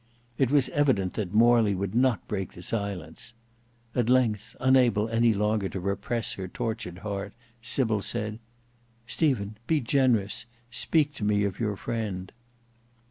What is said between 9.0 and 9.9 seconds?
"Stephen, be